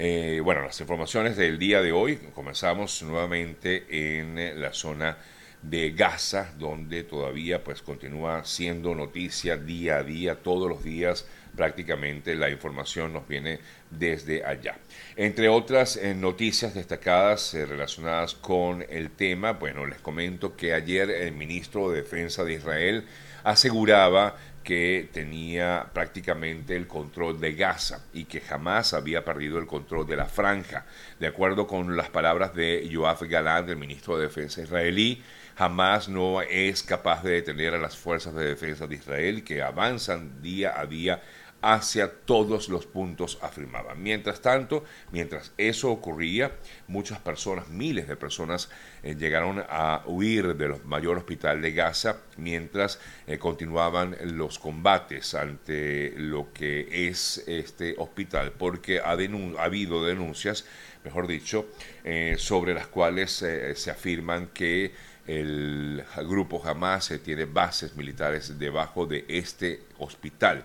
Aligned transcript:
Eh, 0.00 0.40
bueno, 0.44 0.62
las 0.62 0.80
informaciones 0.80 1.36
del 1.36 1.58
día 1.58 1.82
de 1.82 1.90
hoy, 1.90 2.18
comenzamos 2.32 3.02
nuevamente 3.02 3.84
en 3.90 4.60
la 4.60 4.72
zona 4.72 5.18
de 5.60 5.90
Gaza, 5.90 6.54
donde 6.56 7.02
todavía 7.02 7.64
pues 7.64 7.82
continúa 7.82 8.44
siendo 8.44 8.94
noticia 8.94 9.56
día 9.56 9.96
a 9.96 10.04
día, 10.04 10.36
todos 10.36 10.68
los 10.68 10.84
días 10.84 11.26
prácticamente 11.56 12.36
la 12.36 12.48
información 12.48 13.12
nos 13.12 13.26
viene 13.26 13.58
desde 13.90 14.44
allá. 14.44 14.76
Entre 15.16 15.48
otras 15.48 15.96
eh, 15.96 16.14
noticias 16.14 16.74
destacadas 16.74 17.52
eh, 17.54 17.66
relacionadas 17.66 18.34
con 18.34 18.84
el 18.88 19.10
tema, 19.10 19.54
bueno, 19.54 19.84
les 19.84 20.00
comento 20.00 20.54
que 20.54 20.74
ayer 20.74 21.10
el 21.10 21.32
ministro 21.32 21.90
de 21.90 22.02
Defensa 22.02 22.44
de 22.44 22.54
Israel 22.54 23.04
aseguraba 23.42 24.36
que 24.68 25.08
tenía 25.14 25.86
prácticamente 25.94 26.76
el 26.76 26.86
control 26.86 27.40
de 27.40 27.54
Gaza 27.54 28.04
y 28.12 28.26
que 28.26 28.42
jamás 28.42 28.92
había 28.92 29.24
perdido 29.24 29.58
el 29.58 29.66
control 29.66 30.06
de 30.06 30.16
la 30.16 30.26
franja. 30.26 30.84
De 31.18 31.26
acuerdo 31.26 31.66
con 31.66 31.96
las 31.96 32.10
palabras 32.10 32.54
de 32.54 32.86
Yoav 32.86 33.26
Galant, 33.26 33.66
el 33.70 33.78
ministro 33.78 34.18
de 34.18 34.24
Defensa 34.24 34.60
israelí, 34.60 35.22
jamás 35.56 36.10
no 36.10 36.42
es 36.42 36.82
capaz 36.82 37.22
de 37.22 37.30
detener 37.30 37.72
a 37.72 37.78
las 37.78 37.96
fuerzas 37.96 38.34
de 38.34 38.44
defensa 38.44 38.86
de 38.86 38.96
Israel 38.96 39.42
que 39.42 39.62
avanzan 39.62 40.42
día 40.42 40.78
a 40.78 40.84
día 40.84 41.22
hacia 41.60 42.12
todos 42.12 42.68
los 42.68 42.86
puntos, 42.86 43.38
afirmaban. 43.42 44.02
Mientras 44.02 44.40
tanto, 44.40 44.84
mientras 45.10 45.52
eso 45.58 45.90
ocurría, 45.90 46.52
muchas 46.86 47.18
personas, 47.18 47.68
miles 47.68 48.06
de 48.06 48.16
personas, 48.16 48.70
eh, 49.02 49.16
llegaron 49.16 49.64
a 49.68 50.02
huir 50.06 50.54
del 50.56 50.82
mayor 50.84 51.18
hospital 51.18 51.60
de 51.60 51.72
Gaza 51.72 52.18
mientras 52.36 53.00
eh, 53.26 53.38
continuaban 53.38 54.16
los 54.22 54.58
combates 54.58 55.34
ante 55.34 56.14
lo 56.16 56.52
que 56.52 57.08
es 57.08 57.42
este 57.46 57.94
hospital, 57.98 58.52
porque 58.52 59.00
ha, 59.00 59.10
habido 59.10 60.04
denuncias, 60.04 60.64
mejor 61.04 61.26
dicho, 61.26 61.66
eh, 62.04 62.36
sobre 62.38 62.74
las 62.74 62.86
cuales 62.86 63.32
se 63.32 63.90
afirman 63.90 64.48
que 64.48 64.92
el 65.28 66.02
grupo 66.26 66.66
Hamas 66.66 67.12
tiene 67.22 67.44
bases 67.44 67.94
militares 67.94 68.58
debajo 68.58 69.04
de 69.04 69.26
este 69.28 69.82
hospital. 69.98 70.64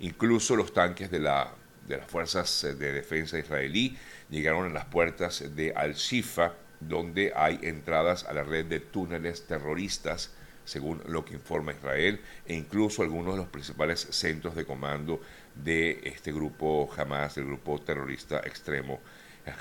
Incluso 0.00 0.54
los 0.54 0.74
tanques 0.74 1.10
de, 1.10 1.18
la, 1.18 1.54
de 1.88 1.96
las 1.96 2.06
fuerzas 2.06 2.62
de 2.78 2.92
defensa 2.92 3.38
israelí 3.38 3.96
llegaron 4.28 4.66
a 4.70 4.74
las 4.74 4.84
puertas 4.84 5.42
de 5.56 5.72
Al-Shifa, 5.74 6.52
donde 6.78 7.32
hay 7.34 7.58
entradas 7.62 8.24
a 8.24 8.34
la 8.34 8.42
red 8.44 8.66
de 8.66 8.80
túneles 8.80 9.46
terroristas, 9.46 10.30
según 10.66 11.00
lo 11.06 11.24
que 11.24 11.32
informa 11.32 11.72
Israel, 11.72 12.20
e 12.44 12.54
incluso 12.54 13.02
algunos 13.02 13.32
de 13.32 13.40
los 13.40 13.48
principales 13.48 14.00
centros 14.10 14.54
de 14.54 14.66
comando 14.66 15.22
de 15.54 16.00
este 16.04 16.32
grupo 16.32 16.90
Hamas, 16.94 17.38
el 17.38 17.46
grupo 17.46 17.80
terrorista 17.80 18.40
extremo 18.40 19.00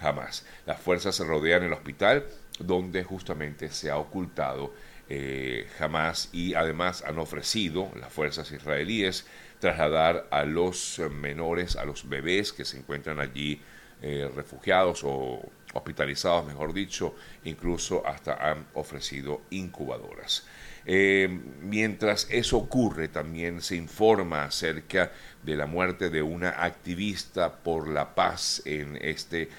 Hamas. 0.02 0.46
Las 0.66 0.80
fuerzas 0.80 1.16
se 1.16 1.24
rodean 1.24 1.64
el 1.64 1.74
hospital, 1.74 2.26
donde 2.60 3.04
justamente 3.04 3.70
se 3.70 3.90
ha 3.90 3.98
ocultado 3.98 4.74
eh, 5.10 5.68
Hamas 5.80 6.30
y 6.32 6.54
además 6.54 7.04
han 7.06 7.20
ofrecido 7.20 7.92
las 8.00 8.14
fuerzas 8.14 8.52
israelíes 8.52 9.26
trasladar 9.60 10.28
a 10.32 10.44
los 10.44 11.00
menores, 11.12 11.76
a 11.76 11.86
los 11.86 12.08
bebés 12.08 12.54
que 12.54 12.66
se 12.66 12.78
encuentran 12.78 13.20
allí 13.20 13.62
eh, 14.02 14.30
refugiados 14.36 15.04
o 15.04 15.42
hospitalizados, 15.74 16.46
mejor 16.46 16.74
dicho, 16.74 17.16
incluso 17.44 18.06
hasta 18.06 18.34
han 18.34 18.66
ofrecido 18.74 19.42
incubadoras. 19.52 20.46
Eh, 20.86 21.28
mientras 21.62 22.28
eso 22.32 22.58
ocurre, 22.58 23.08
también 23.10 23.62
se 23.62 23.76
informa 23.76 24.46
acerca 24.46 25.12
de 25.44 25.56
la 25.56 25.68
muerte 25.68 26.10
de 26.10 26.24
una 26.24 26.50
activista 26.50 27.54
por 27.58 27.88
la 27.88 28.16
paz 28.16 28.64
en, 28.66 28.98
este, 29.00 29.50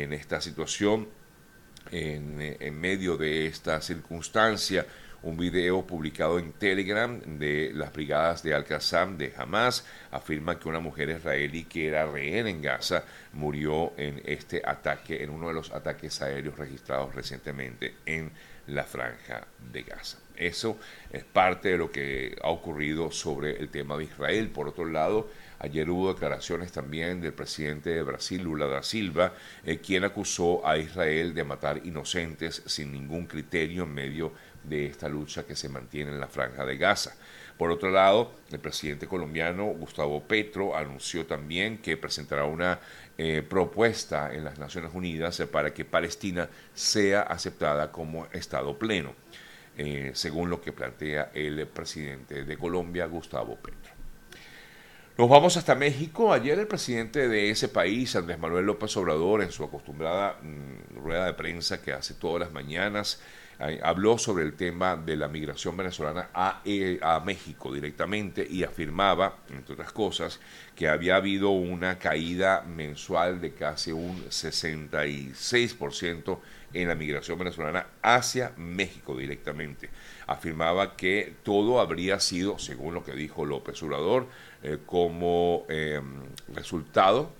en 0.00 0.12
esta 0.12 0.40
situación, 0.40 1.08
en, 1.90 2.80
medio 2.80 3.16
de 3.16 3.46
esta 3.46 3.80
circunstancia 3.80 4.86
un 5.22 5.36
video 5.36 5.86
publicado 5.86 6.38
en 6.38 6.52
Telegram 6.52 7.20
de 7.38 7.70
las 7.74 7.92
brigadas 7.92 8.42
de 8.42 8.54
Al-Qassam 8.54 9.16
de 9.18 9.32
Hamas 9.36 9.86
afirma 10.10 10.58
que 10.58 10.68
una 10.68 10.80
mujer 10.80 11.10
israelí 11.10 11.64
que 11.64 11.86
era 11.88 12.06
rehén 12.06 12.48
en 12.48 12.60
Gaza 12.60 13.04
murió 13.32 13.92
en 13.96 14.20
este 14.24 14.62
ataque, 14.64 15.22
en 15.22 15.30
uno 15.30 15.48
de 15.48 15.54
los 15.54 15.70
ataques 15.70 16.20
aéreos 16.22 16.58
registrados 16.58 17.14
recientemente 17.14 17.94
en 18.04 18.32
la 18.66 18.84
franja 18.84 19.46
de 19.72 19.82
Gaza. 19.82 20.18
Eso 20.36 20.78
es 21.10 21.24
parte 21.24 21.70
de 21.70 21.78
lo 21.78 21.90
que 21.90 22.36
ha 22.42 22.48
ocurrido 22.48 23.10
sobre 23.10 23.58
el 23.58 23.68
tema 23.68 23.96
de 23.96 24.04
Israel. 24.04 24.48
Por 24.48 24.68
otro 24.68 24.86
lado, 24.86 25.30
ayer 25.58 25.88
hubo 25.90 26.12
declaraciones 26.12 26.72
también 26.72 27.20
del 27.20 27.32
presidente 27.32 27.90
de 27.90 28.02
Brasil, 28.02 28.42
Lula 28.42 28.66
da 28.66 28.82
Silva, 28.82 29.34
eh, 29.64 29.78
quien 29.78 30.04
acusó 30.04 30.66
a 30.66 30.78
Israel 30.78 31.34
de 31.34 31.44
matar 31.44 31.82
inocentes 31.84 32.62
sin 32.66 32.92
ningún 32.92 33.26
criterio 33.26 33.84
en 33.84 33.94
medio 33.94 34.28
de 34.28 34.32
esta 34.70 35.08
lucha 35.08 35.44
que 35.44 35.56
se 35.56 35.68
mantiene 35.68 36.10
en 36.10 36.20
la 36.20 36.28
franja 36.28 36.64
de 36.64 36.76
Gaza. 36.76 37.14
Por 37.58 37.70
otro 37.70 37.90
lado, 37.90 38.32
el 38.50 38.58
presidente 38.58 39.06
colombiano 39.06 39.66
Gustavo 39.66 40.22
Petro 40.22 40.76
anunció 40.76 41.26
también 41.26 41.78
que 41.78 41.96
presentará 41.96 42.44
una 42.44 42.80
eh, 43.18 43.44
propuesta 43.48 44.32
en 44.34 44.44
las 44.44 44.58
Naciones 44.58 44.92
Unidas 44.94 45.42
para 45.50 45.72
que 45.72 45.84
Palestina 45.84 46.48
sea 46.74 47.22
aceptada 47.22 47.92
como 47.92 48.26
Estado 48.32 48.78
pleno, 48.78 49.14
eh, 49.76 50.12
según 50.14 50.50
lo 50.50 50.60
que 50.60 50.72
plantea 50.72 51.30
el 51.34 51.66
presidente 51.66 52.44
de 52.44 52.56
Colombia, 52.56 53.06
Gustavo 53.06 53.56
Petro. 53.56 53.92
Nos 55.18 55.28
vamos 55.28 55.58
hasta 55.58 55.74
México. 55.74 56.32
Ayer 56.32 56.58
el 56.58 56.66
presidente 56.66 57.28
de 57.28 57.50
ese 57.50 57.68
país, 57.68 58.16
Andrés 58.16 58.38
Manuel 58.38 58.64
López 58.64 58.96
Obrador, 58.96 59.42
en 59.42 59.52
su 59.52 59.62
acostumbrada 59.62 60.38
mm, 60.40 60.96
rueda 60.96 61.26
de 61.26 61.34
prensa 61.34 61.82
que 61.82 61.92
hace 61.92 62.14
todas 62.14 62.40
las 62.40 62.52
mañanas, 62.52 63.20
habló 63.82 64.18
sobre 64.18 64.44
el 64.44 64.54
tema 64.54 64.96
de 64.96 65.16
la 65.16 65.28
migración 65.28 65.76
venezolana 65.76 66.30
eh, 66.64 66.98
a, 67.00 67.20
México 67.20 67.72
directamente 67.72 68.46
y 68.48 68.64
afirmaba, 68.64 69.38
entre 69.50 69.74
otras 69.74 69.92
cosas, 69.92 70.40
que 70.74 70.88
había 70.88 71.16
habido 71.16 71.50
una 71.50 71.98
caída 71.98 72.62
mensual 72.62 73.40
de 73.40 73.52
casi 73.52 73.92
un 73.92 74.24
66% 74.26 76.38
en 76.74 76.88
la 76.88 76.94
migración 76.94 77.38
venezolana 77.38 77.86
hacia 78.02 78.52
México 78.56 79.16
directamente. 79.16 79.90
Afirmaba 80.26 80.96
que 80.96 81.34
todo 81.42 81.80
habría 81.80 82.18
sido, 82.20 82.58
según 82.58 82.94
lo 82.94 83.04
que 83.04 83.12
dijo 83.12 83.44
López 83.44 83.82
Obrador, 83.82 84.26
eh, 84.62 84.78
como 84.84 85.66
em, 85.68 86.22
resultado 86.54 87.32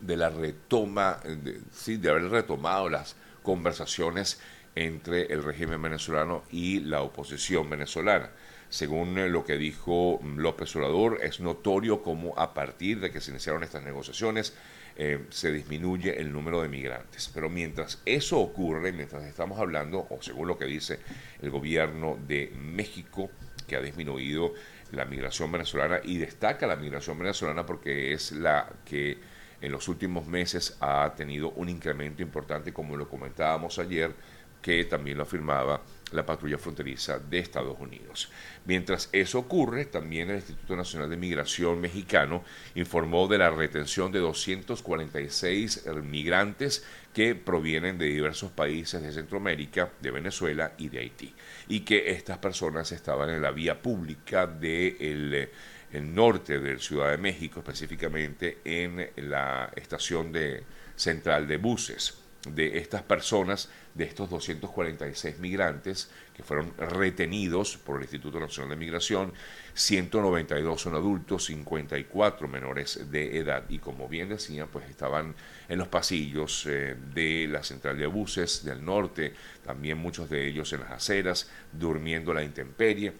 de 0.00 0.16
la 0.16 0.30
retoma, 0.30 1.20
de, 1.24 1.60
sí, 1.72 1.96
de 1.96 2.10
haber 2.10 2.30
retomado 2.30 2.88
las 2.88 3.16
conversaciones 3.42 4.40
entre 4.74 5.32
el 5.32 5.42
régimen 5.42 5.80
venezolano 5.82 6.42
y 6.50 6.80
la 6.80 7.02
oposición 7.02 7.68
venezolana. 7.68 8.30
Según 8.68 9.18
eh, 9.18 9.28
lo 9.28 9.44
que 9.44 9.56
dijo 9.56 10.20
mm, 10.22 10.38
López 10.38 10.74
Obrador, 10.76 11.18
es 11.22 11.40
notorio 11.40 12.02
cómo 12.02 12.38
a 12.38 12.54
partir 12.54 13.00
de 13.00 13.10
que 13.10 13.20
se 13.20 13.32
iniciaron 13.32 13.64
estas 13.64 13.82
negociaciones 13.82 14.54
eh, 14.96 15.26
se 15.30 15.50
disminuye 15.52 16.20
el 16.20 16.32
número 16.32 16.62
de 16.62 16.68
migrantes. 16.68 17.30
Pero 17.34 17.48
mientras 17.48 18.00
eso 18.04 18.38
ocurre, 18.38 18.92
mientras 18.92 19.24
estamos 19.24 19.58
hablando, 19.58 20.06
o 20.10 20.22
según 20.22 20.48
lo 20.48 20.56
que 20.56 20.66
dice 20.66 21.00
el 21.42 21.50
gobierno 21.50 22.18
de 22.26 22.52
México, 22.56 23.30
que 23.66 23.76
ha 23.76 23.80
disminuido 23.80 24.52
la 24.92 25.04
migración 25.04 25.50
venezolana 25.52 26.00
y 26.02 26.18
destaca 26.18 26.66
la 26.66 26.76
migración 26.76 27.18
venezolana 27.18 27.64
porque 27.64 28.12
es 28.12 28.32
la 28.32 28.68
que 28.84 29.18
en 29.60 29.72
los 29.72 29.88
últimos 29.88 30.26
meses 30.26 30.76
ha 30.80 31.12
tenido 31.16 31.50
un 31.50 31.68
incremento 31.68 32.22
importante, 32.22 32.72
como 32.72 32.96
lo 32.96 33.08
comentábamos 33.08 33.78
ayer, 33.78 34.14
que 34.60 34.84
también 34.84 35.16
lo 35.16 35.24
afirmaba 35.24 35.82
la 36.12 36.26
patrulla 36.26 36.58
fronteriza 36.58 37.18
de 37.18 37.38
Estados 37.38 37.78
Unidos. 37.78 38.30
Mientras 38.64 39.08
eso 39.12 39.38
ocurre, 39.38 39.86
también 39.86 40.30
el 40.30 40.36
Instituto 40.36 40.76
Nacional 40.76 41.08
de 41.08 41.16
Migración 41.16 41.80
mexicano 41.80 42.44
informó 42.74 43.28
de 43.28 43.38
la 43.38 43.50
retención 43.50 44.10
de 44.10 44.18
246 44.18 45.86
migrantes 46.02 46.84
que 47.14 47.34
provienen 47.34 47.98
de 47.98 48.06
diversos 48.06 48.50
países 48.50 49.02
de 49.02 49.12
Centroamérica, 49.12 49.92
de 50.00 50.10
Venezuela 50.10 50.72
y 50.78 50.88
de 50.88 50.98
Haití, 50.98 51.34
y 51.68 51.80
que 51.80 52.10
estas 52.10 52.38
personas 52.38 52.90
estaban 52.92 53.30
en 53.30 53.42
la 53.42 53.50
vía 53.50 53.80
pública 53.80 54.46
del 54.46 55.50
el 55.92 56.14
norte 56.14 56.60
de 56.60 56.78
Ciudad 56.78 57.10
de 57.10 57.18
México, 57.18 57.60
específicamente 57.60 58.58
en 58.64 59.10
la 59.28 59.72
estación 59.74 60.30
de, 60.30 60.62
central 60.94 61.48
de 61.48 61.56
buses 61.56 62.29
de 62.48 62.78
estas 62.78 63.02
personas, 63.02 63.68
de 63.94 64.04
estos 64.04 64.30
246 64.30 65.38
migrantes 65.40 66.10
que 66.34 66.42
fueron 66.42 66.72
retenidos 66.78 67.76
por 67.76 67.96
el 67.96 68.02
Instituto 68.02 68.40
Nacional 68.40 68.70
de 68.70 68.76
Migración, 68.76 69.32
192 69.74 70.80
son 70.80 70.94
adultos, 70.94 71.44
54 71.44 72.48
menores 72.48 73.10
de 73.10 73.38
edad. 73.38 73.64
Y 73.68 73.78
como 73.78 74.08
bien 74.08 74.30
decía, 74.30 74.66
pues 74.66 74.88
estaban 74.88 75.34
en 75.68 75.78
los 75.78 75.88
pasillos 75.88 76.66
eh, 76.66 76.96
de 77.14 77.46
la 77.46 77.62
central 77.62 77.98
de 77.98 78.06
buses 78.06 78.64
del 78.64 78.84
norte, 78.84 79.34
también 79.64 79.98
muchos 79.98 80.30
de 80.30 80.48
ellos 80.48 80.72
en 80.72 80.80
las 80.80 80.92
aceras, 80.92 81.50
durmiendo 81.72 82.32
la 82.32 82.42
intemperie. 82.42 83.12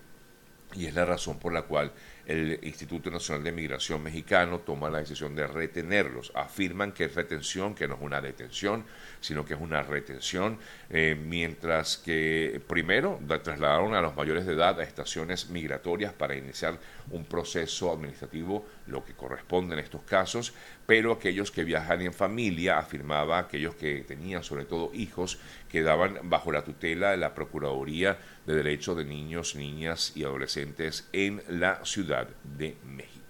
Y 0.75 0.87
es 0.87 0.95
la 0.95 1.05
razón 1.05 1.39
por 1.39 1.53
la 1.53 1.63
cual 1.63 1.93
el 2.31 2.61
Instituto 2.63 3.11
Nacional 3.11 3.43
de 3.43 3.51
Migración 3.51 4.03
Mexicano 4.05 4.61
toma 4.61 4.89
la 4.89 4.99
decisión 4.99 5.35
de 5.35 5.49
retenerlos. 5.49 6.31
Afirman 6.37 6.93
que 6.93 7.07
es 7.07 7.15
retención, 7.17 7.75
que 7.75 7.89
no 7.89 7.95
es 7.95 8.01
una 8.01 8.21
detención, 8.21 8.85
sino 9.21 9.45
que 9.45 9.55
es 9.55 9.61
una 9.61 9.83
retención, 9.83 10.59
eh, 10.91 11.19
mientras 11.21 11.99
que 11.99 12.63
primero 12.69 13.19
trasladaron 13.43 13.95
a 13.95 14.01
los 14.01 14.15
mayores 14.15 14.47
de 14.47 14.53
edad 14.53 14.79
a 14.79 14.85
estaciones 14.85 15.51
migratorias 15.51 16.13
para 16.13 16.37
iniciar 16.37 16.79
un 17.11 17.25
proceso 17.25 17.93
administrativo, 17.93 18.65
lo 18.87 19.05
que 19.05 19.15
corresponde 19.15 19.75
en 19.75 19.81
estos 19.81 20.03
casos, 20.03 20.55
pero 20.87 21.13
aquellos 21.13 21.51
que 21.51 21.65
viajan 21.65 22.01
en 22.03 22.13
familia, 22.13 22.79
afirmaba 22.79 23.39
aquellos 23.39 23.75
que 23.75 24.05
tenían 24.07 24.45
sobre 24.45 24.65
todo 24.67 24.93
hijos, 24.95 25.39
quedaban 25.69 26.19
bajo 26.25 26.53
la 26.53 26.63
tutela 26.63 27.11
de 27.11 27.17
la 27.17 27.35
Procuraduría 27.35 28.19
de 28.47 28.55
Derechos 28.55 28.97
de 28.97 29.05
Niños, 29.05 29.55
Niñas 29.55 30.13
y 30.15 30.25
Adolescentes 30.25 31.09
en 31.13 31.43
la 31.49 31.85
Ciudad 31.85 32.29
de 32.57 32.77
México. 32.85 33.21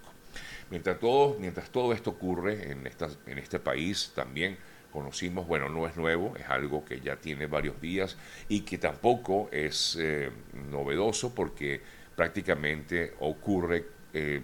Mientras 0.69 0.99
todo, 0.99 1.37
mientras 1.39 1.69
todo 1.69 1.93
esto 1.93 2.11
ocurre 2.11 2.71
en, 2.71 2.89
en 3.27 3.37
este 3.37 3.59
país, 3.59 4.11
también 4.15 4.57
conocimos, 4.91 5.47
bueno, 5.47 5.69
no 5.69 5.87
es 5.87 5.95
nuevo, 5.95 6.35
es 6.37 6.47
algo 6.47 6.85
que 6.85 6.99
ya 6.99 7.15
tiene 7.15 7.47
varios 7.47 7.81
días 7.81 8.17
y 8.49 8.61
que 8.61 8.77
tampoco 8.77 9.49
es 9.51 9.97
eh, 9.99 10.29
novedoso 10.69 11.33
porque 11.33 11.81
prácticamente 12.15 13.15
ocurre 13.19 13.85
eh, 14.13 14.41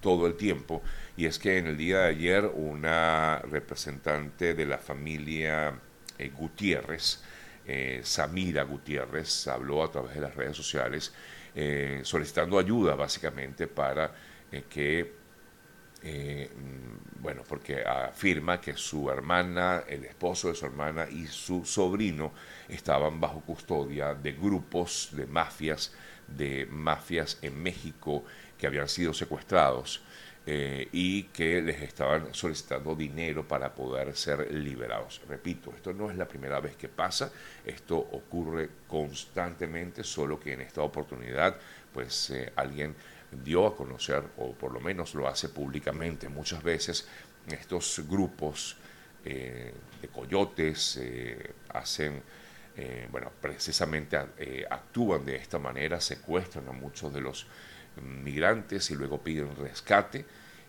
todo 0.00 0.26
el 0.26 0.34
tiempo. 0.34 0.82
Y 1.16 1.26
es 1.26 1.38
que 1.38 1.58
en 1.58 1.68
el 1.68 1.76
día 1.76 2.00
de 2.00 2.08
ayer 2.08 2.44
una 2.46 3.38
representante 3.38 4.54
de 4.54 4.66
la 4.66 4.78
familia 4.78 5.78
eh, 6.18 6.30
Gutiérrez, 6.30 7.22
Samira 8.02 8.62
Gutiérrez, 8.64 9.48
habló 9.48 9.82
a 9.82 9.90
través 9.90 10.14
de 10.14 10.20
las 10.20 10.34
redes 10.34 10.56
sociales 10.56 11.12
solicitando 12.02 12.58
ayuda 12.58 12.94
básicamente 12.94 13.66
para 13.66 14.12
que 14.68 15.24
eh, 16.06 16.50
mm, 16.54 17.22
bueno, 17.22 17.42
porque 17.48 17.82
afirma 17.82 18.60
que 18.60 18.76
su 18.76 19.10
hermana, 19.10 19.84
el 19.88 20.04
esposo 20.04 20.48
de 20.48 20.54
su 20.54 20.66
hermana 20.66 21.08
y 21.10 21.26
su 21.26 21.64
sobrino 21.64 22.32
estaban 22.68 23.18
bajo 23.18 23.40
custodia 23.40 24.14
de 24.14 24.32
grupos 24.32 25.08
de 25.12 25.24
mafias, 25.24 25.94
de 26.28 26.66
mafias 26.66 27.38
en 27.40 27.62
México 27.62 28.22
que 28.58 28.66
habían 28.66 28.88
sido 28.88 29.14
secuestrados 29.14 30.02
eh, 30.46 30.88
y 30.92 31.22
que 31.22 31.62
les 31.62 31.80
estaban 31.80 32.34
solicitando 32.34 32.94
dinero 32.94 33.48
para 33.48 33.74
poder 33.74 34.14
ser 34.14 34.52
liberados. 34.52 35.22
Repito, 35.26 35.72
esto 35.74 35.94
no 35.94 36.10
es 36.10 36.18
la 36.18 36.28
primera 36.28 36.60
vez 36.60 36.76
que 36.76 36.90
pasa, 36.90 37.32
esto 37.64 37.96
ocurre 37.96 38.68
constantemente, 38.86 40.04
solo 40.04 40.38
que 40.38 40.52
en 40.52 40.60
esta 40.60 40.82
oportunidad, 40.82 41.56
pues 41.94 42.28
eh, 42.28 42.52
alguien 42.56 42.94
dio 43.42 43.66
a 43.66 43.74
conocer, 43.74 44.22
o 44.36 44.52
por 44.52 44.70
lo 44.70 44.80
menos 44.80 45.14
lo 45.14 45.26
hace 45.26 45.48
públicamente 45.48 46.28
muchas 46.28 46.62
veces, 46.62 47.08
estos 47.48 48.02
grupos 48.06 48.76
eh, 49.24 49.72
de 50.02 50.08
coyotes 50.08 51.00
hacen, 51.70 52.22
bueno, 53.10 53.32
precisamente 53.40 54.18
actúan 54.68 55.24
de 55.24 55.36
esta 55.36 55.58
manera, 55.58 56.00
secuestran 56.00 56.68
a 56.68 56.72
muchos 56.72 57.14
de 57.14 57.20
los 57.22 57.46
migrantes 58.02 58.90
y 58.90 58.96
luego 58.96 59.22
piden 59.22 59.54
rescate 59.56 60.24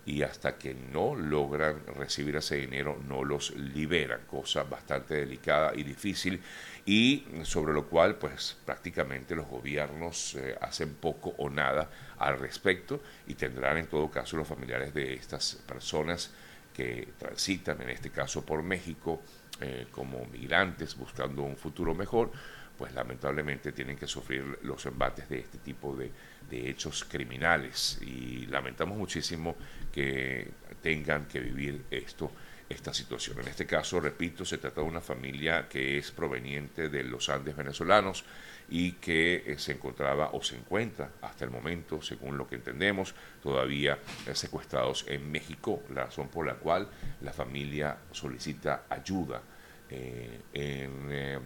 y 0.05 0.21
hasta 0.21 0.57
que 0.57 0.75
no 0.75 1.15
logran 1.15 1.81
recibir 1.97 2.35
ese 2.35 2.57
dinero 2.57 3.01
no 3.07 3.23
los 3.23 3.55
liberan, 3.55 4.21
cosa 4.27 4.63
bastante 4.63 5.15
delicada 5.15 5.73
y 5.75 5.83
difícil. 5.83 6.41
Y 6.85 7.25
sobre 7.43 7.73
lo 7.73 7.87
cual 7.87 8.15
pues 8.15 8.55
prácticamente 8.65 9.35
los 9.35 9.47
gobiernos 9.47 10.35
eh, 10.35 10.55
hacen 10.61 10.93
poco 10.95 11.33
o 11.37 11.49
nada 11.49 11.89
al 12.19 12.37
respecto 12.37 13.01
y 13.27 13.33
tendrán 13.33 13.77
en 13.77 13.87
todo 13.87 14.11
caso 14.11 14.37
los 14.37 14.47
familiares 14.47 14.93
de 14.93 15.15
estas 15.15 15.55
personas 15.67 16.31
que 16.75 17.07
transitan 17.17 17.81
en 17.81 17.89
este 17.89 18.11
caso 18.11 18.45
por 18.45 18.61
México 18.61 19.21
eh, 19.61 19.87
como 19.91 20.25
migrantes 20.25 20.95
buscando 20.95 21.41
un 21.41 21.55
futuro 21.55 21.95
mejor, 21.95 22.31
pues 22.77 22.93
lamentablemente 22.93 23.71
tienen 23.71 23.97
que 23.97 24.07
sufrir 24.07 24.59
los 24.63 24.85
embates 24.85 25.29
de 25.29 25.39
este 25.39 25.57
tipo 25.59 25.95
de, 25.95 26.11
hechos 26.51 27.03
criminales 27.03 27.99
y 28.01 28.45
lamentamos 28.45 28.97
muchísimo 28.97 29.55
que 29.91 30.47
tengan 30.81 31.25
que 31.25 31.39
vivir 31.39 31.83
esto 31.89 32.31
esta 32.69 32.93
situación. 32.93 33.39
En 33.41 33.47
este 33.47 33.65
caso, 33.65 33.99
repito, 33.99 34.45
se 34.45 34.57
trata 34.57 34.81
de 34.81 34.87
una 34.87 35.01
familia 35.01 35.67
que 35.67 35.97
es 35.97 36.11
proveniente 36.11 36.89
de 36.89 37.03
los 37.03 37.29
Andes 37.29 37.55
venezolanos 37.55 38.23
y 38.69 38.93
que 38.93 39.43
eh, 39.45 39.59
se 39.59 39.73
encontraba 39.73 40.31
o 40.33 40.41
se 40.41 40.55
encuentra 40.55 41.11
hasta 41.21 41.45
el 41.45 41.51
momento, 41.51 42.01
según 42.01 42.37
lo 42.37 42.47
que 42.47 42.55
entendemos, 42.55 43.13
todavía 43.43 43.99
eh, 44.27 44.33
secuestrados 44.33 45.05
en 45.07 45.31
México, 45.31 45.83
la 45.93 46.05
razón 46.05 46.29
por 46.29 46.45
la 46.45 46.55
cual 46.55 46.87
la 47.21 47.33
familia 47.33 47.97
solicita 48.11 48.85
ayuda 48.89 49.41
eh, 49.89 51.39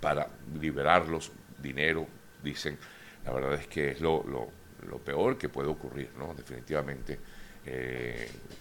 para 0.00 0.28
liberarlos, 0.60 1.32
dinero, 1.60 2.06
dicen, 2.42 2.78
la 3.24 3.32
verdad 3.32 3.54
es 3.54 3.66
que 3.66 3.90
es 3.92 4.00
lo, 4.00 4.24
lo, 4.24 4.98
peor 4.98 5.36
que 5.36 5.48
puede 5.48 5.68
ocurrir, 5.68 6.10
¿no? 6.18 6.34
Definitivamente, 6.34 7.18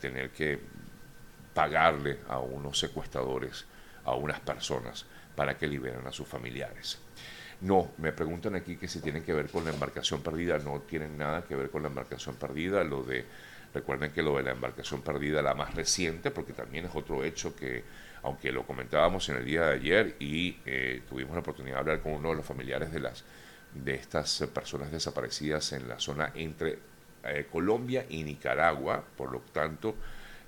tener 0.02 0.32
que 0.32 0.60
pagarle 1.54 2.20
a 2.28 2.40
unos 2.40 2.78
secuestradores, 2.78 3.66
a 4.06 4.14
unas 4.16 4.40
personas, 4.40 5.06
para 5.36 5.58
que 5.58 5.68
liberen 5.68 6.06
a 6.06 6.12
sus 6.12 6.28
familiares. 6.28 7.00
No, 7.62 7.92
me 7.98 8.12
preguntan 8.12 8.56
aquí 8.56 8.76
que 8.76 8.88
si 8.88 9.00
tienen 9.02 9.24
que 9.24 9.34
ver 9.34 9.50
con 9.50 9.66
la 9.66 9.72
embarcación 9.72 10.22
perdida, 10.22 10.60
no 10.60 10.82
tienen 10.82 11.18
nada 11.18 11.44
que 11.44 11.56
ver 11.56 11.72
con 11.72 11.82
la 11.82 11.88
embarcación 11.88 12.36
perdida, 12.36 12.84
lo 12.84 13.02
de, 13.04 13.26
recuerden 13.74 14.12
que 14.12 14.22
lo 14.22 14.38
de 14.38 14.44
la 14.44 14.52
embarcación 14.52 15.02
perdida, 15.02 15.42
la 15.42 15.56
más 15.56 15.74
reciente, 15.74 16.30
porque 16.30 16.54
también 16.54 16.86
es 16.86 16.92
otro 16.94 17.24
hecho 17.24 17.56
que, 17.56 17.84
aunque 18.24 18.52
lo 18.52 18.66
comentábamos 18.66 19.28
en 19.30 19.38
el 19.38 19.46
día 19.46 19.66
de 19.66 19.74
ayer 19.74 20.16
y 20.20 20.58
eh, 20.66 21.02
tuvimos 21.08 21.34
la 21.34 21.40
oportunidad 21.42 21.76
de 21.76 21.80
hablar 21.80 22.02
con 22.02 22.14
uno 22.14 22.30
de 22.30 22.36
los 22.36 22.46
familiares 22.46 22.92
de 22.92 23.00
las 23.00 23.24
de 23.74 23.94
estas 23.96 24.48
personas 24.54 24.92
desaparecidas 24.92 25.74
en 25.74 25.88
la 25.88 26.00
zona 26.00 26.32
entre 26.36 26.80
eh, 27.24 27.48
Colombia 27.52 28.06
y 28.10 28.24
Nicaragua, 28.24 29.04
por 29.16 29.32
lo 29.32 29.40
tanto, 29.52 29.96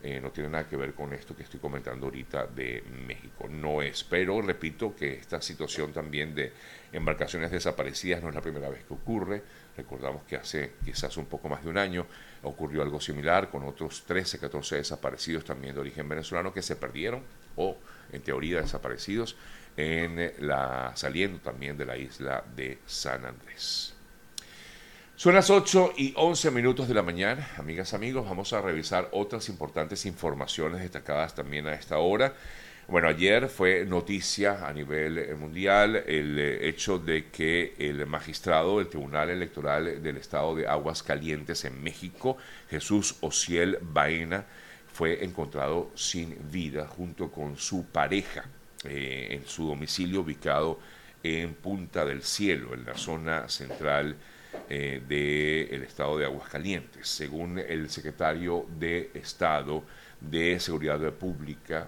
eh, 0.02 0.22
no 0.22 0.32
tiene 0.32 0.50
nada 0.50 0.68
que 0.68 0.78
ver 0.78 0.94
con 0.94 1.14
esto 1.14 1.36
que 1.36 1.44
estoy 1.44 1.60
comentando 1.60 2.06
ahorita 2.06 2.48
de 2.48 2.84
México. 3.06 3.48
No 3.50 3.82
es, 3.82 4.04
pero 4.04 4.42
repito 4.42 4.96
que 4.96 5.14
esta 5.14 5.42
situación 5.42 5.92
también 5.92 6.34
de 6.34 6.54
embarcaciones 6.94 7.52
desaparecidas 7.52 8.24
no 8.24 8.30
es 8.30 8.36
la 8.36 8.42
primera 8.42 8.70
vez 8.70 8.86
que 8.86 8.94
ocurre. 8.94 9.42
Recordamos 9.80 10.24
que 10.24 10.36
hace 10.36 10.74
quizás 10.84 11.16
un 11.16 11.26
poco 11.26 11.48
más 11.48 11.64
de 11.64 11.70
un 11.70 11.78
año 11.78 12.06
ocurrió 12.44 12.82
algo 12.82 13.00
similar 13.00 13.50
con 13.50 13.64
otros 13.64 14.04
13, 14.06 14.38
14 14.38 14.76
desaparecidos 14.76 15.46
también 15.46 15.74
de 15.74 15.80
origen 15.80 16.10
venezolano 16.10 16.52
que 16.52 16.62
se 16.62 16.76
perdieron 16.76 17.24
o 17.56 17.78
en 18.12 18.22
teoría 18.22 18.60
desaparecidos 18.60 19.38
en 19.78 20.34
la 20.40 20.92
saliendo 20.96 21.40
también 21.40 21.78
de 21.78 21.86
la 21.86 21.96
isla 21.96 22.44
de 22.58 22.80
San 22.86 23.26
Andrés. 23.26 23.94
Son 25.16 25.34
las 25.34 25.50
8 25.50 25.94
y 25.96 26.14
11 26.18 26.52
minutos 26.52 26.90
de 26.90 26.94
la 26.94 27.02
mañana. 27.02 27.48
Amigas, 27.58 27.94
amigos, 27.94 28.28
vamos 28.28 28.52
a 28.52 28.62
revisar 28.62 29.08
otras 29.14 29.48
importantes 29.48 30.06
informaciones 30.06 30.82
destacadas 30.82 31.36
también 31.36 31.68
a 31.68 31.74
esta 31.74 32.00
hora. 32.00 32.34
Bueno, 32.90 33.08
ayer 33.08 33.50
fue 33.50 33.86
noticia 33.86 34.68
a 34.68 34.74
nivel 34.74 35.20
eh, 35.20 35.36
mundial 35.36 35.96
el 36.08 36.40
eh, 36.40 36.68
hecho 36.68 36.98
de 36.98 37.28
que 37.28 37.76
el 37.78 38.04
magistrado 38.08 38.80
del 38.80 38.88
Tribunal 38.88 39.30
Electoral 39.30 40.02
del 40.02 40.18
Estado 40.18 40.56
de 40.56 40.68
Aguas 40.68 41.04
Calientes 41.04 41.66
en 41.66 41.84
México, 41.84 42.38
Jesús 42.68 43.18
Ociel 43.22 43.78
Baena, 43.80 44.44
fue 44.92 45.24
encontrado 45.24 45.92
sin 45.94 46.36
vida 46.52 46.88
junto 46.88 47.30
con 47.30 47.58
su 47.58 47.86
pareja 47.86 48.46
eh, 48.84 49.28
en 49.34 49.46
su 49.46 49.68
domicilio 49.68 50.22
ubicado 50.22 50.80
en 51.22 51.54
Punta 51.54 52.04
del 52.06 52.24
Cielo, 52.24 52.74
en 52.74 52.86
la 52.86 52.98
zona 52.98 53.48
central 53.50 54.16
eh, 54.68 55.00
del 55.08 55.84
estado 55.84 56.18
de 56.18 56.26
Aguascalientes. 56.26 57.08
Según 57.08 57.60
el 57.60 57.88
secretario 57.92 58.66
de 58.80 59.12
Estado 59.14 59.84
de 60.20 60.60
Seguridad 60.60 61.14
Pública 61.14 61.88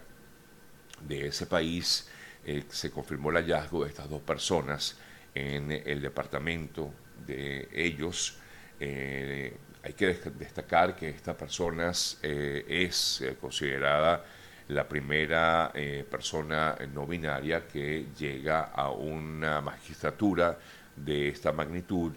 de 1.08 1.28
ese 1.28 1.46
país, 1.46 2.10
eh, 2.46 2.64
se 2.70 2.92
confirmó 2.92 3.30
el 3.30 3.38
hallazgo 3.38 3.84
de 3.84 3.90
estas 3.90 4.10
dos 4.10 4.22
personas 4.22 4.98
en 5.34 5.72
el 5.72 6.02
departamento 6.02 6.92
de 7.26 7.70
ellos. 7.74 8.38
Eh, 8.80 9.56
hay 9.84 9.94
que 9.94 10.08
destacar 10.38 10.96
que 10.96 11.10
esta 11.10 11.36
persona 11.36 11.92
es 11.92 13.24
considerada 13.40 14.24
la 14.68 14.88
primera 14.88 15.72
persona 16.10 16.78
no 16.94 17.08
binaria 17.08 17.68
que 17.68 18.06
llega 18.18 18.66
a 18.66 18.92
una 18.92 19.60
magistratura 19.60 20.60
de 20.96 21.30
esta 21.30 21.52
magnitud 21.52 22.14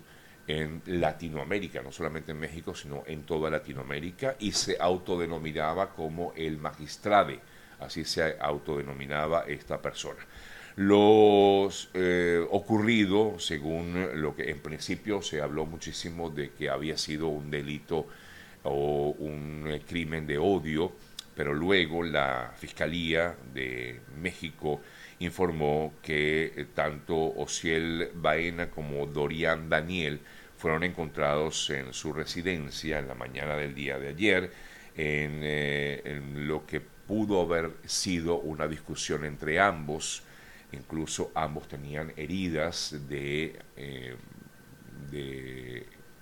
en 0.47 0.83
Latinoamérica, 0.87 1.83
no 1.83 1.91
solamente 1.91 2.33
en 2.33 2.41
México, 2.41 2.75
sino 2.75 3.03
en 3.07 3.23
toda 3.23 3.51
Latinoamérica, 3.51 4.37
y 4.39 4.53
se 4.53 4.77
autodenominaba 4.79 5.91
como 5.91 6.33
el 6.37 6.59
magistrade, 6.59 7.41
así 7.81 8.05
se 8.05 8.37
autodenominaba 8.41 9.45
esta 9.47 9.81
persona. 9.81 10.21
Lo 10.77 11.69
eh, 11.95 12.45
ocurrido, 12.51 13.39
según 13.39 14.21
lo 14.21 14.35
que 14.35 14.51
en 14.51 14.59
principio 14.59 15.23
se 15.23 15.41
habló 15.41 15.67
muchísimo 15.67 16.31
de 16.31 16.51
que 16.51 16.69
había 16.69 16.99
sido 16.99 17.29
un 17.29 17.49
delito 17.49 18.09
o 18.65 19.11
un 19.11 19.67
eh, 19.69 19.83
crimen 19.87 20.27
de 20.27 20.39
odio, 20.39 20.91
pero 21.37 21.55
luego 21.55 22.03
la 22.03 22.53
Fiscalía 22.57 23.37
de 23.53 24.01
México 24.21 24.81
informó 25.21 25.95
que 26.03 26.53
eh, 26.57 26.67
tanto 26.75 27.15
Ociel 27.37 28.11
Baena 28.15 28.69
como 28.69 29.07
Dorian 29.07 29.69
Daniel 29.69 30.19
fueron 30.57 30.83
encontrados 30.83 31.71
en 31.71 31.93
su 31.93 32.13
residencia 32.13 32.99
en 32.99 33.07
la 33.07 33.15
mañana 33.15 33.55
del 33.57 33.77
día 33.77 33.99
de 33.99 34.09
ayer, 34.09 34.51
en 34.97 36.47
lo 36.47 36.65
que 36.67 36.81
pudo 37.07 37.41
haber 37.43 37.73
sido 37.87 38.39
una 38.39 38.67
discusión 38.67 39.25
entre 39.25 39.61
ambos. 39.61 40.23
Incluso 40.73 41.31
ambos 41.35 41.69
tenían 41.69 42.13
heridas 42.17 42.97
de, 43.09 43.61
eh, 43.77 44.17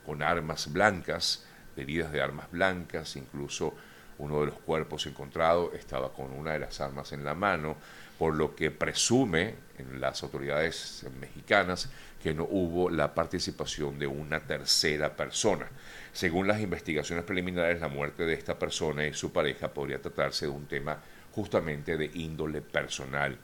con 0.04 0.22
armas 0.22 0.72
blancas, 0.72 1.46
heridas 1.76 2.12
de 2.12 2.20
armas 2.20 2.50
blancas, 2.50 3.16
incluso 3.16 3.74
uno 4.22 4.40
de 4.40 4.46
los 4.46 4.54
cuerpos 4.60 5.04
encontrados 5.06 5.74
estaba 5.74 6.12
con 6.12 6.30
una 6.32 6.52
de 6.52 6.60
las 6.60 6.80
armas 6.80 7.12
en 7.12 7.24
la 7.24 7.34
mano, 7.34 7.76
por 8.16 8.36
lo 8.36 8.54
que 8.54 8.70
presume 8.70 9.56
en 9.78 10.00
las 10.00 10.22
autoridades 10.22 11.04
mexicanas 11.20 11.90
que 12.22 12.32
no 12.32 12.44
hubo 12.48 12.88
la 12.88 13.12
participación 13.12 13.98
de 13.98 14.06
una 14.06 14.38
tercera 14.38 15.16
persona. 15.16 15.66
Según 16.12 16.46
las 16.46 16.60
investigaciones 16.60 17.24
preliminares, 17.24 17.80
la 17.80 17.88
muerte 17.88 18.24
de 18.24 18.34
esta 18.34 18.56
persona 18.56 19.04
y 19.04 19.12
su 19.12 19.32
pareja 19.32 19.74
podría 19.74 20.00
tratarse 20.00 20.46
de 20.46 20.52
un 20.52 20.66
tema 20.66 20.98
justamente 21.32 21.96
de 21.96 22.08
índole 22.14 22.60
personal. 22.60 23.36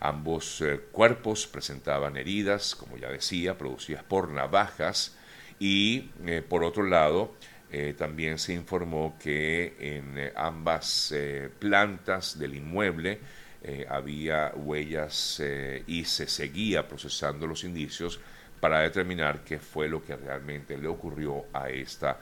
Ambos 0.00 0.62
eh, 0.62 0.80
cuerpos 0.90 1.46
presentaban 1.46 2.16
heridas, 2.16 2.74
como 2.74 2.96
ya 2.96 3.10
decía, 3.10 3.58
producidas 3.58 4.04
por 4.04 4.30
navajas 4.30 5.16
y 5.58 6.10
eh, 6.24 6.42
por 6.46 6.64
otro 6.64 6.82
lado 6.82 7.34
eh, 7.76 7.94
también 7.94 8.38
se 8.38 8.52
informó 8.52 9.16
que 9.20 9.74
en 9.80 10.32
ambas 10.36 11.12
plantas 11.58 12.38
del 12.38 12.54
inmueble 12.54 13.18
había 13.88 14.52
huellas 14.54 15.42
y 15.86 16.04
se 16.04 16.26
seguía 16.26 16.86
procesando 16.86 17.46
los 17.46 17.64
indicios 17.64 18.20
para 18.60 18.80
determinar 18.80 19.42
qué 19.42 19.58
fue 19.58 19.88
lo 19.88 20.04
que 20.04 20.14
realmente 20.16 20.76
le 20.76 20.86
ocurrió 20.86 21.46
a 21.50 21.70
esta 21.70 22.18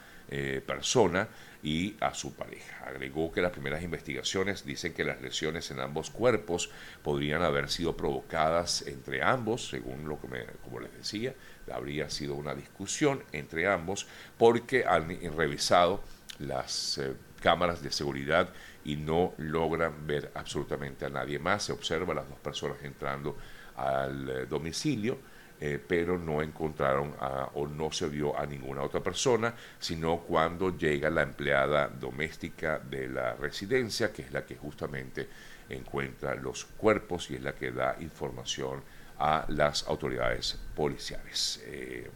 persona 0.65 1.27
y 1.63 1.95
a 2.01 2.13
su 2.13 2.33
pareja. 2.33 2.85
Agregó 2.85 3.31
que 3.31 3.41
las 3.41 3.53
primeras 3.53 3.81
investigaciones 3.81 4.65
dicen 4.65 4.93
que 4.93 5.05
las 5.05 5.21
lesiones 5.21 5.71
en 5.71 5.79
ambos 5.79 6.09
cuerpos 6.09 6.69
podrían 7.01 7.41
haber 7.41 7.69
sido 7.69 7.95
provocadas 7.95 8.85
entre 8.85 9.23
ambos, 9.23 9.69
según 9.69 10.07
lo 10.07 10.19
que 10.19 10.27
me, 10.27 10.45
como 10.61 10.81
les 10.81 10.93
decía, 10.93 11.33
habría 11.71 12.09
sido 12.09 12.35
una 12.35 12.53
discusión 12.53 13.23
entre 13.31 13.67
ambos 13.67 14.05
porque 14.37 14.83
han 14.85 15.07
revisado 15.37 16.03
las 16.39 16.97
eh, 16.97 17.13
cámaras 17.41 17.81
de 17.81 17.91
seguridad 17.91 18.49
y 18.83 18.97
no 18.97 19.33
logran 19.37 20.05
ver 20.05 20.31
absolutamente 20.35 21.05
a 21.05 21.09
nadie 21.09 21.39
más. 21.39 21.63
Se 21.63 21.71
observa 21.71 22.13
las 22.13 22.27
dos 22.27 22.39
personas 22.39 22.77
entrando 22.83 23.37
al 23.77 24.29
eh, 24.29 24.45
domicilio 24.45 25.17
eh, 25.65 25.79
pero 25.79 26.19
no 26.19 26.41
encontraron 26.41 27.15
o 27.53 27.65
no 27.65 27.89
se 27.89 28.09
vio 28.09 28.37
a 28.37 28.45
ninguna 28.45 28.81
otra 28.81 28.99
persona, 28.99 29.55
sino 29.79 30.17
cuando 30.17 30.75
llega 30.77 31.09
la 31.09 31.21
empleada 31.21 31.87
doméstica 31.87 32.79
de 32.79 33.07
la 33.07 33.35
residencia, 33.35 34.11
que 34.11 34.23
es 34.23 34.33
la 34.33 34.45
que 34.45 34.57
justamente 34.57 35.29
encuentra 35.69 36.35
los 36.35 36.65
cuerpos 36.65 37.31
y 37.31 37.35
es 37.35 37.43
la 37.43 37.55
que 37.55 37.71
da 37.71 37.95
información 38.01 38.83
a 39.19 39.45
las 39.47 39.87
autoridades 39.87 40.59
policiales. 40.75 41.63
Eh, 41.65 42.11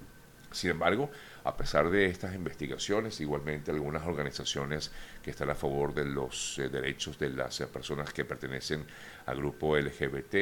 sin 0.51 0.71
embargo, 0.71 1.09
a 1.45 1.55
pesar 1.55 1.89
de 1.89 2.07
estas 2.07 2.35
investigaciones, 2.35 3.21
igualmente 3.21 3.71
algunas 3.71 4.05
organizaciones 4.05 4.91
que 5.23 5.31
están 5.31 5.49
a 5.51 5.55
favor 5.55 5.93
de 5.93 6.03
los 6.03 6.59
eh, 6.59 6.67
derechos 6.67 7.17
de 7.17 7.29
las 7.29 7.61
personas 7.61 8.11
que 8.11 8.25
pertenecen 8.25 8.85
al 9.25 9.37
grupo 9.37 9.77
LGBT 9.77 10.35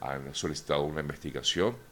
han 0.00 0.34
solicitado 0.34 0.82
una 0.82 1.02
investigación 1.02 1.86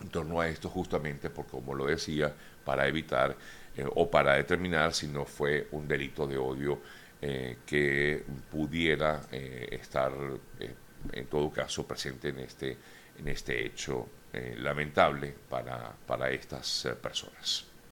en 0.00 0.08
torno 0.08 0.40
a 0.40 0.48
esto 0.48 0.68
justamente 0.68 1.30
porque, 1.30 1.52
como 1.52 1.74
lo 1.74 1.86
decía, 1.86 2.32
para 2.64 2.86
evitar 2.86 3.36
eh, 3.76 3.84
o 3.94 4.10
para 4.10 4.34
determinar 4.34 4.94
si 4.94 5.06
no 5.06 5.24
fue 5.24 5.68
un 5.72 5.86
delito 5.86 6.26
de 6.26 6.38
odio 6.38 6.80
eh, 7.20 7.58
que 7.66 8.24
pudiera 8.50 9.22
eh, 9.32 9.68
estar 9.70 10.12
en 11.12 11.26
todo 11.26 11.50
caso 11.50 11.86
presente 11.86 12.28
en 12.28 12.40
este, 12.40 12.76
en 13.18 13.28
este 13.28 13.66
hecho 13.66 14.08
lamentable 14.58 15.34
para, 15.48 15.94
para 16.06 16.30
estas 16.30 16.88
personas. 17.00 17.64